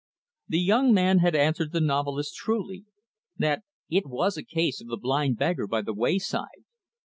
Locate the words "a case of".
4.35-4.87